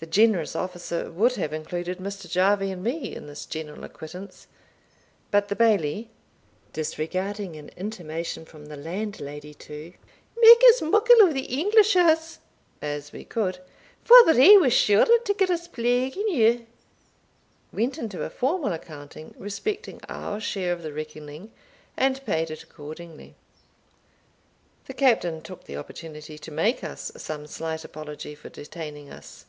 The 0.00 0.06
generous 0.10 0.56
officer 0.56 1.08
would 1.12 1.36
have 1.36 1.52
included 1.52 1.98
Mr. 1.98 2.28
Jarvie 2.28 2.72
and 2.72 2.82
me 2.82 3.14
in 3.14 3.28
this 3.28 3.46
general 3.46 3.84
acquittance; 3.84 4.48
but 5.30 5.46
the 5.46 5.54
Bailie, 5.54 6.10
disregarding 6.72 7.54
an 7.54 7.68
intimation 7.76 8.44
from 8.44 8.66
the 8.66 8.76
landlady 8.76 9.54
to 9.54 9.92
"make 10.36 10.64
as 10.64 10.82
muckle 10.82 11.20
of 11.20 11.32
the 11.32 11.46
Inglishers 11.46 12.38
as 12.82 13.12
we 13.12 13.22
could, 13.24 13.60
for 14.02 14.16
they 14.34 14.56
were 14.56 14.68
sure 14.68 15.04
to 15.06 15.32
gie 15.38 15.52
us 15.52 15.68
plague 15.68 16.16
eneugh," 16.16 16.66
went 17.72 17.96
into 17.96 18.24
a 18.24 18.30
formal 18.30 18.72
accounting 18.72 19.32
respecting 19.38 20.00
our 20.08 20.40
share 20.40 20.72
of 20.72 20.82
the 20.82 20.92
reckoning, 20.92 21.52
and 21.96 22.26
paid 22.26 22.50
it 22.50 22.64
accordingly. 22.64 23.36
The 24.86 24.94
Captain 24.94 25.40
took 25.40 25.62
the 25.66 25.76
opportunity 25.76 26.36
to 26.36 26.50
make 26.50 26.82
us 26.82 27.12
some 27.16 27.46
slight 27.46 27.84
apology 27.84 28.34
for 28.34 28.48
detaining 28.48 29.08
us. 29.08 29.46